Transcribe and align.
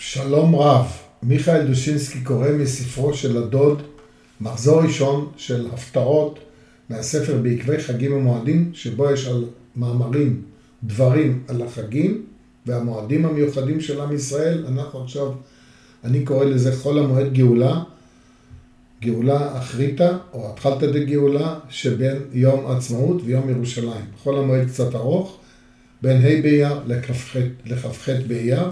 שלום 0.00 0.54
רב, 0.54 0.86
מיכאל 1.22 1.66
דושינסקי 1.66 2.20
קורא 2.20 2.48
מספרו 2.48 3.14
של 3.14 3.36
הדוד, 3.36 3.82
מחזור 4.40 4.82
ראשון 4.82 5.28
של 5.36 5.66
הפטרות 5.72 6.38
מהספר 6.90 7.38
בעקבי 7.42 7.78
חגים 7.78 8.12
ומועדים, 8.12 8.70
שבו 8.74 9.10
יש 9.10 9.26
על 9.26 9.44
מאמרים, 9.76 10.42
דברים 10.84 11.42
על 11.48 11.62
החגים 11.62 12.26
והמועדים 12.66 13.24
המיוחדים 13.26 13.80
של 13.80 14.00
עם 14.00 14.14
ישראל. 14.14 14.64
אנחנו 14.68 15.02
עכשיו, 15.02 15.32
אני 16.04 16.24
קורא 16.24 16.44
לזה 16.44 16.76
חול 16.76 16.98
המועד 16.98 17.32
גאולה, 17.32 17.82
גאולה 19.02 19.58
אחריתה, 19.58 20.18
או 20.32 20.50
התחלתא 20.52 20.86
דגאולה, 20.86 21.58
שבין 21.68 22.16
יום 22.32 22.66
העצמאות 22.66 23.22
ויום 23.24 23.50
ירושלים. 23.50 24.04
חול 24.22 24.38
המועד 24.38 24.68
קצת 24.68 24.94
ארוך, 24.94 25.38
בין 26.02 26.16
ה' 26.16 26.42
באייר 26.42 26.80
לכ"ח 27.66 28.08
באייר. 28.28 28.68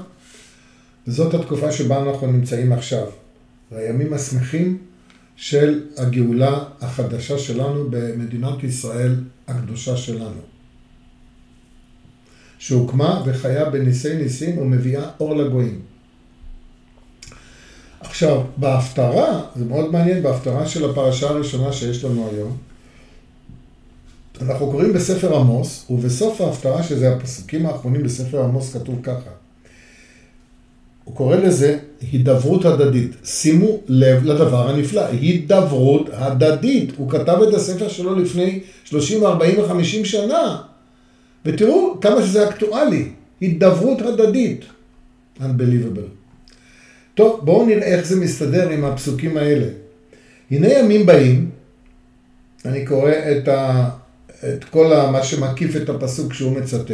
וזאת 1.06 1.34
התקופה 1.34 1.72
שבה 1.72 2.02
אנחנו 2.02 2.26
נמצאים 2.26 2.72
עכשיו. 2.72 3.06
והימים 3.72 4.12
השמחים 4.12 4.78
של 5.36 5.84
הגאולה 5.96 6.64
החדשה 6.80 7.38
שלנו 7.38 7.90
במדינת 7.90 8.64
ישראל 8.64 9.14
הקדושה 9.48 9.96
שלנו. 9.96 10.40
שהוקמה 12.58 13.22
וחיה 13.26 13.70
בניסי 13.70 14.16
ניסים 14.16 14.58
ומביאה 14.58 15.10
אור 15.20 15.36
לגויים. 15.36 15.80
עכשיו, 18.00 18.42
בהפטרה, 18.56 19.42
זה 19.56 19.64
מאוד 19.64 19.92
מעניין, 19.92 20.22
בהפטרה 20.22 20.66
של 20.66 20.90
הפרשה 20.90 21.28
הראשונה 21.28 21.72
שיש 21.72 22.04
לנו 22.04 22.28
היום, 22.32 22.56
אנחנו 24.40 24.70
קוראים 24.70 24.92
בספר 24.92 25.36
עמוס, 25.36 25.86
ובסוף 25.90 26.40
ההפטרה, 26.40 26.82
שזה 26.82 27.14
הפסוקים 27.14 27.66
האחרונים 27.66 28.02
בספר 28.02 28.44
עמוס, 28.44 28.76
כתוב 28.76 29.00
ככה: 29.02 29.30
קורא 31.16 31.36
לזה 31.36 31.78
הידברות 32.12 32.64
הדדית. 32.64 33.10
שימו 33.24 33.80
לב 33.88 34.24
לדבר 34.24 34.68
הנפלא, 34.68 35.00
הידברות 35.06 36.08
הדדית. 36.12 36.92
הוא 36.96 37.10
כתב 37.10 37.38
את 37.48 37.54
הספר 37.54 37.88
שלו 37.88 38.14
לפני 38.14 38.60
30, 38.84 39.24
40 39.24 39.58
ו-50 39.58 40.04
שנה, 40.04 40.58
ותראו 41.44 42.00
כמה 42.00 42.22
שזה 42.22 42.48
אקטואלי. 42.48 43.08
הידברות 43.40 44.02
הדדית. 44.02 44.64
Unbelievable. 45.40 46.08
טוב, 47.14 47.40
בואו 47.44 47.66
נראה 47.66 47.86
איך 47.86 48.06
זה 48.06 48.20
מסתדר 48.20 48.68
עם 48.68 48.84
הפסוקים 48.84 49.36
האלה. 49.36 49.66
הנה 50.50 50.68
ימים 50.68 51.06
באים, 51.06 51.50
אני 52.64 52.86
קורא 52.86 53.10
את, 53.10 53.48
ה, 53.48 53.88
את 54.28 54.64
כל 54.64 54.92
ה, 54.92 55.10
מה 55.10 55.22
שמקיף 55.22 55.76
את 55.76 55.88
הפסוק 55.88 56.32
שהוא 56.32 56.52
מצטט. 56.52 56.92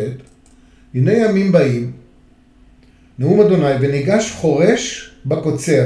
הנה 0.95 1.13
ימים 1.13 1.53
באים, 1.53 1.93
נאום 3.23 3.41
אדוני, 3.41 3.75
וניגש 3.81 4.33
חורש 4.37 5.11
בקוצר, 5.27 5.85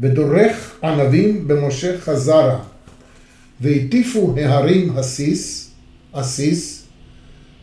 ודורך 0.00 0.78
ענבים 0.84 1.48
במשה 1.48 2.00
חזרה, 2.00 2.58
והטיפו 3.60 4.34
ההרים 4.36 4.92
הסיס, 4.96 5.70
הסיס, 6.14 6.82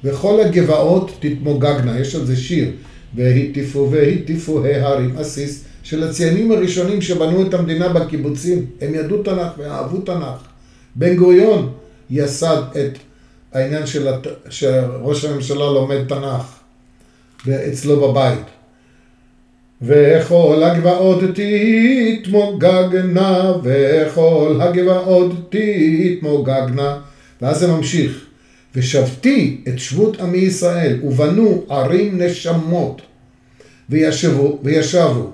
וכל 0.04 0.40
הגבעות 0.42 1.12
תתמוגגנה, 1.20 2.00
יש 2.00 2.16
על 2.16 2.26
זה 2.26 2.38
שיר, 2.38 2.72
והטיפו 3.16 3.92
והטיפו 3.92 4.66
ההרים 4.66 5.18
הסיס, 5.18 5.64
של 5.84 6.04
הציינים 6.04 6.52
הראשונים 6.52 7.02
שבנו 7.02 7.48
את 7.48 7.54
המדינה 7.54 7.90
בקיבוצים, 7.90 8.66
הם 8.82 8.96
ידעו 8.96 9.24
תנ"ך 9.24 9.52
ואהבו 9.58 9.98
תנ"ך. 9.98 10.48
בן 10.96 11.16
גוריון 11.16 11.74
יסד 12.10 12.62
את 12.72 12.98
העניין 13.54 13.86
של 13.86 14.08
הת... 14.08 14.28
שראש 14.50 15.26
הממשלה 15.26 15.66
לומד 15.66 16.08
תנ"ך 16.08 16.60
אצלו 17.50 18.12
בבית. 18.12 18.59
וכל 19.82 20.64
הגבעות 20.64 21.24
תתמוגגנה, 22.24 23.54
וכל 23.64 24.60
הגבעות 24.62 25.32
תתמוגגנה. 25.50 26.98
ואז 27.42 27.60
זה 27.60 27.68
ממשיך. 27.68 28.26
ושבתי 28.76 29.62
את 29.68 29.80
שבות 29.80 30.22
עמי 30.22 30.38
ישראל, 30.38 31.00
ובנו 31.04 31.64
ערים 31.70 32.22
נשמות, 32.22 33.02
וישבו, 33.90 34.60
וישבו, 34.64 35.30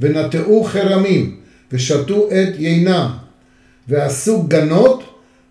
ונטעו 0.00 0.64
חרמים, 0.64 1.36
ושתו 1.72 2.28
את 2.28 2.58
יינם, 2.58 3.10
ועשו 3.88 4.42
גנות, 4.42 5.02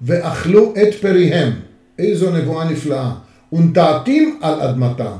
ואכלו 0.01 0.73
את 0.81 0.93
פריהם. 0.93 1.51
איזו 1.99 2.31
נבואה 2.31 2.69
נפלאה. 2.69 3.11
ונטעתים 3.53 4.39
על 4.41 4.61
אדמתם, 4.61 5.17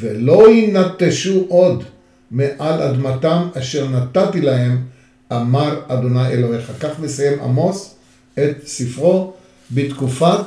ולא 0.00 0.50
ינטשו 0.50 1.44
עוד. 1.48 1.84
מעל 2.30 2.82
אדמתם 2.82 3.48
אשר 3.58 3.88
נתתי 3.88 4.40
להם, 4.40 4.78
אמר 5.32 5.80
אדוני 5.88 6.28
אלוהיך. 6.28 6.72
כך 6.80 6.98
מסיים 6.98 7.40
עמוס 7.40 7.94
את 8.34 8.56
ספרו 8.66 9.32
בתקופת 9.70 10.40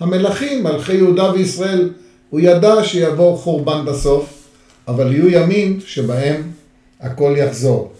המלכים, 0.00 0.62
מלכי 0.62 0.94
יהודה 0.94 1.32
וישראל. 1.32 1.90
הוא 2.30 2.40
ידע 2.40 2.84
שיבוא 2.84 3.38
חורבן 3.38 3.84
בסוף, 3.84 4.48
אבל 4.88 5.12
יהיו 5.12 5.28
ימים 5.28 5.80
שבהם 5.86 6.50
הכל 7.00 7.34
יחזור. 7.36 7.92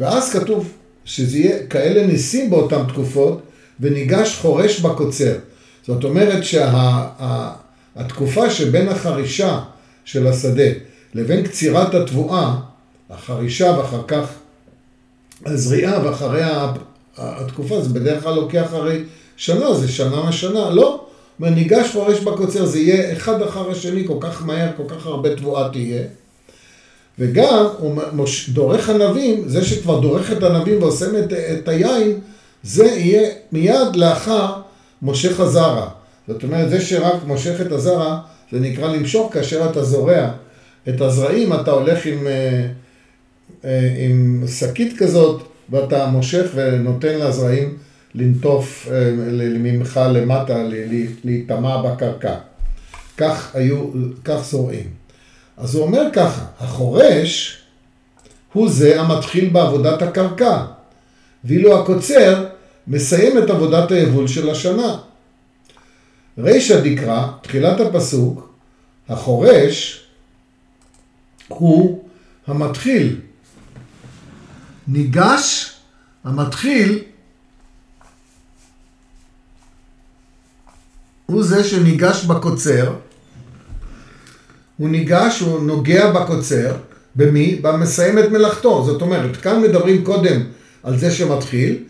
ואז 0.00 0.32
כתוב 0.32 0.72
שזה 1.04 1.38
יהיה 1.38 1.66
כאלה 1.66 2.06
ניסים 2.06 2.50
באותן 2.50 2.82
תקופות, 2.88 3.42
וניגש 3.80 4.38
חורש 4.40 4.80
בקוצר. 4.80 5.34
זאת 5.86 6.04
אומרת 6.04 6.44
שהתקופה 6.44 8.50
שה, 8.50 8.56
שבין 8.56 8.88
החרישה 8.88 9.60
של 10.04 10.26
השדה 10.26 10.70
לבין 11.14 11.42
קצירת 11.42 11.94
התבואה, 11.94 12.54
החרישה 13.10 13.74
ואחר 13.78 14.02
כך 14.06 14.24
הזריעה 15.46 16.06
ואחרי 16.06 16.42
התקופה, 17.16 17.80
זה 17.80 17.88
בדרך 17.88 18.22
כלל 18.22 18.34
לוקח 18.34 18.68
הרי 18.72 19.02
שנה, 19.36 19.74
זה 19.74 19.88
שנה 19.88 20.28
משנה, 20.28 20.70
לא. 20.70 21.04
ניגש 21.40 21.90
פורש 21.92 22.20
בקוצר, 22.20 22.64
זה 22.64 22.78
יהיה 22.78 23.12
אחד 23.12 23.42
אחר 23.42 23.70
השני 23.70 24.06
כל 24.06 24.16
כך 24.20 24.46
מהר, 24.46 24.68
כל 24.76 24.82
כך 24.88 25.06
הרבה 25.06 25.36
תבואה 25.36 25.68
תהיה. 25.72 26.02
וגם, 27.18 27.66
הוא 27.78 28.00
דורך 28.48 28.88
ענבים, 28.88 29.48
זה 29.48 29.64
שכבר 29.64 30.00
דורך 30.00 30.32
את 30.32 30.42
הענבים 30.42 30.82
ועושה 30.82 31.06
את, 31.18 31.32
את 31.32 31.68
היין, 31.68 32.20
זה 32.62 32.84
יהיה 32.84 33.30
מיד 33.52 33.96
לאחר 33.96 34.52
מושך 35.02 35.40
הזרע. 35.40 35.88
זאת 36.28 36.42
אומרת, 36.42 36.70
זה 36.70 36.80
שרק 36.80 37.24
מושך 37.26 37.60
את 37.60 37.72
הזרע, 37.72 38.18
זה 38.52 38.60
נקרא 38.60 38.92
למשוך 38.92 39.32
כאשר 39.32 39.70
אתה 39.70 39.84
זורע. 39.84 40.28
את 40.88 41.00
הזרעים 41.00 41.52
אתה 41.52 41.70
הולך 41.70 42.06
עם, 42.06 42.26
אה, 42.26 42.66
אה, 43.64 43.94
עם 43.98 44.44
שקית 44.58 44.98
כזאת 44.98 45.42
ואתה 45.70 46.06
מושך 46.06 46.46
ונותן 46.54 47.18
לזרעים 47.18 47.78
לנטוף 48.14 48.88
אה, 48.90 49.10
ממך 49.58 50.00
למטה, 50.12 50.62
להיטמע 51.24 51.82
בקרקע. 51.82 52.34
כך 53.16 53.50
היו, 53.54 53.84
כך 54.24 54.44
זורעים. 54.44 54.90
אז 55.56 55.74
הוא 55.74 55.84
אומר 55.84 56.02
ככה, 56.12 56.44
החורש 56.60 57.58
הוא 58.52 58.68
זה 58.68 59.00
המתחיל 59.00 59.48
בעבודת 59.48 60.02
הקרקע, 60.02 60.64
ואילו 61.44 61.80
הקוצר 61.80 62.46
מסיים 62.86 63.38
את 63.38 63.50
עבודת 63.50 63.90
היבול 63.90 64.26
של 64.28 64.50
השנה. 64.50 64.96
רישא 66.38 66.80
דקרא, 66.80 67.26
תחילת 67.42 67.80
הפסוק, 67.80 68.54
החורש 69.08 70.04
הוא 71.48 72.04
המתחיל. 72.46 73.20
ניגש, 74.88 75.72
המתחיל, 76.24 77.02
הוא 81.26 81.42
זה 81.42 81.64
שניגש 81.64 82.24
בקוצר, 82.24 82.94
הוא 84.76 84.88
ניגש, 84.88 85.40
הוא 85.40 85.62
נוגע 85.62 86.12
בקוצר, 86.12 86.76
במי? 87.16 87.58
במסיים 87.62 88.18
את 88.18 88.30
מלאכתו. 88.30 88.84
זאת 88.84 89.02
אומרת, 89.02 89.36
כאן 89.36 89.62
מדברים 89.62 90.04
קודם 90.04 90.40
על 90.82 90.98
זה 90.98 91.10
שמתחיל, 91.10 91.84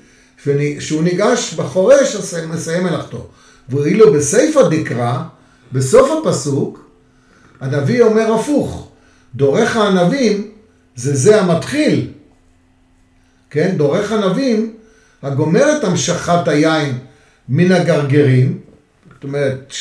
שהוא 0.80 1.02
ניגש 1.02 1.54
בחורש, 1.54 2.34
מסיים 2.48 2.84
מלאכתו. 2.84 3.28
ואילו 3.68 4.12
בסיפא 4.12 4.68
דקרא, 4.68 5.22
בסוף 5.72 6.10
הפסוק, 6.10 6.90
הנביא 7.60 8.02
אומר 8.02 8.34
הפוך. 8.34 8.87
דורך 9.34 9.76
הענבים 9.76 10.50
זה 10.96 11.16
זה 11.16 11.40
המתחיל. 11.40 12.10
כן? 13.50 13.74
דורך 13.76 14.12
ענבים, 14.12 14.74
הגומר 15.22 15.76
את 15.78 15.84
המשכת 15.84 16.48
היין 16.48 16.98
מן 17.48 17.72
הגרגרים, 17.72 18.58
זאת 19.14 19.24
אומרת, 19.24 19.72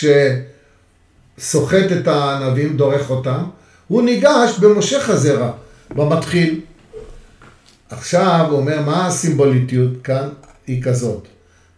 שסוחט 1.38 1.92
את 2.02 2.08
הענבים, 2.08 2.78
דורך 2.78 3.10
אותם, 3.10 3.44
הוא 3.88 4.02
ניגש 4.02 4.58
במושך 4.60 5.10
הזרע, 5.10 5.52
במתחיל. 5.96 6.60
עכשיו 7.90 8.46
הוא 8.50 8.60
אומר, 8.60 8.82
מה 8.82 9.08
הסימבוליטיות 9.08 9.92
כאן? 10.04 10.30
היא 10.68 10.84
כזאת. 10.84 11.28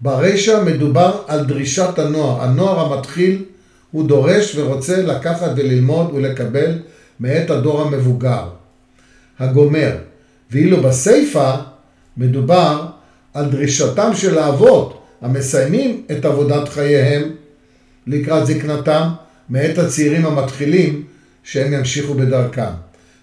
ברישא 0.01 0.63
מדובר 0.65 1.21
על 1.27 1.45
דרישת 1.45 1.99
הנוער. 1.99 2.43
הנוער 2.43 2.93
המתחיל 2.93 3.45
הוא 3.91 4.07
דורש 4.07 4.55
ורוצה 4.55 5.01
לקחת 5.01 5.51
וללמוד 5.55 6.11
ולקבל 6.13 6.79
מאת 7.19 7.49
הדור 7.49 7.81
המבוגר. 7.81 8.49
הגומר. 9.39 9.97
ואילו 10.51 10.83
בסיפא 10.83 11.55
מדובר 12.17 12.85
על 13.33 13.49
דרישתם 13.51 14.11
של 14.15 14.37
האבות 14.37 15.01
המסיימים 15.21 16.03
את 16.11 16.25
עבודת 16.25 16.69
חייהם 16.69 17.31
לקראת 18.07 18.47
זקנתם, 18.47 19.09
מאת 19.49 19.77
הצעירים 19.77 20.25
המתחילים 20.25 21.03
שהם 21.43 21.73
ימשיכו 21.73 22.13
בדרכם. 22.13 22.71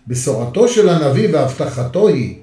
בשורתו 0.09 0.69
של 0.69 0.89
הנביא 0.89 1.29
והבטחתו 1.33 2.09
היא 2.09 2.35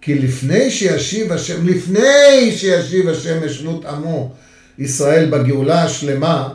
כי 0.00 0.14
לפני 0.14 0.70
שישיב 0.70 1.32
השם, 1.32 1.66
לפני 1.66 2.52
שישיב 2.52 3.08
השם 3.08 3.46
משלות 3.46 3.84
עמו 3.84 4.32
ישראל 4.78 5.30
בגאולה 5.30 5.82
השלמה, 5.82 6.48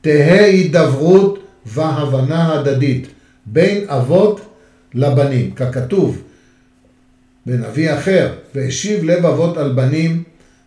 תהא 0.00 0.44
הידברות 0.44 1.38
והבנה 1.66 2.52
הדדית 2.52 3.06
בין 3.46 3.84
אבות 3.88 4.40
לבנים, 4.94 5.50
ככתוב 5.50 6.22
בנביא 7.46 7.94
אחר, 7.94 8.32
והשיב 8.54 9.04
לב 9.04 9.26
אבות 9.26 9.56
על 9.56 9.72
בנים 9.72 10.22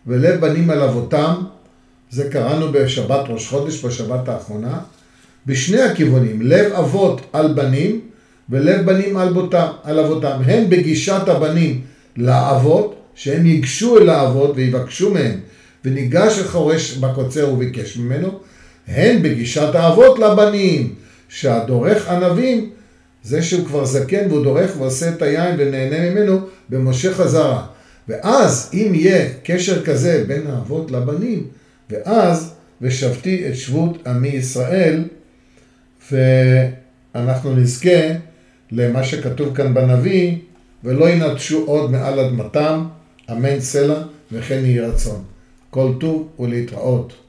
ולב 0.06 0.40
בנים 0.40 0.70
על 0.70 0.82
אבותם, 0.82 1.34
זה 2.10 2.30
קראנו 2.30 2.72
בשבת 2.72 3.24
ראש 3.28 3.48
חודש, 3.48 3.84
בשבת 3.84 4.28
האחרונה, 4.28 4.78
בשני 5.46 5.80
הכיוונים, 5.80 6.42
לב 6.42 6.72
אבות 6.72 7.20
על 7.32 7.52
בנים 7.52 8.00
ולב 8.50 8.86
בנים 8.86 9.16
על, 9.16 9.32
בותם, 9.32 9.66
על 9.84 9.98
אבותם, 9.98 10.40
הן 10.44 10.70
בגישת 10.70 11.28
הבנים 11.28 11.80
לאבות, 12.16 12.96
שהם 13.14 13.46
ייגשו 13.46 13.98
אל 13.98 14.08
האבות 14.08 14.52
ויבקשו 14.54 15.14
מהם, 15.14 15.40
וניגש 15.84 16.38
החורש 16.38 16.96
בקוצר 16.96 17.52
וביקש 17.52 17.96
ממנו, 17.96 18.38
הן 18.88 19.22
בגישת 19.22 19.74
האבות 19.74 20.18
לבנים, 20.18 20.94
שהדורך 21.28 22.08
ענבים, 22.08 22.70
זה 23.22 23.42
שהוא 23.42 23.66
כבר 23.66 23.84
זקן 23.84 24.30
והוא 24.30 24.44
דורך 24.44 24.70
ועושה 24.78 25.08
את 25.08 25.22
היין 25.22 25.54
ונהנה 25.58 26.10
ממנו, 26.10 26.40
במשה 26.68 27.14
חזרה. 27.14 27.66
ואז 28.08 28.70
אם 28.74 28.92
יהיה 28.94 29.28
קשר 29.44 29.84
כזה 29.84 30.24
בין 30.26 30.46
האבות 30.46 30.90
לבנים, 30.90 31.46
ואז 31.90 32.52
ושבתי 32.82 33.48
את 33.48 33.56
שבות 33.56 34.06
עמי 34.06 34.28
ישראל, 34.28 35.04
ואנחנו 36.12 37.56
נזכה 37.56 38.00
למה 38.72 39.04
שכתוב 39.04 39.56
כאן 39.56 39.74
בנביא, 39.74 40.36
ולא 40.84 41.10
ינטשו 41.10 41.64
עוד 41.66 41.90
מעל 41.90 42.20
אדמתם, 42.20 42.84
אמן 43.30 43.60
סלע 43.60 44.02
וכן 44.32 44.60
יהי 44.64 44.80
רצון. 44.80 45.24
כל 45.70 45.92
טוב 46.00 46.28
ולהתראות. 46.38 47.25